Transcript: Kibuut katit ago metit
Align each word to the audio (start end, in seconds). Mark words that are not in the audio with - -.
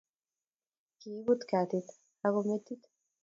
Kibuut 0.99 1.41
katit 1.49 1.87
ago 2.25 2.39
metit 2.47 2.81